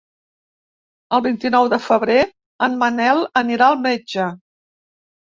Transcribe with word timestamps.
El 1.17 1.21
vint-i-nou 1.25 1.69
de 1.73 1.77
febrer 1.87 2.23
en 2.69 2.79
Manel 2.85 3.21
anirà 3.43 3.69
al 3.69 3.79
metge. 3.85 4.27